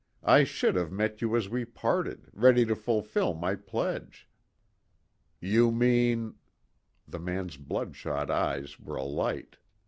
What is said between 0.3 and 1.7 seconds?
should have met you as we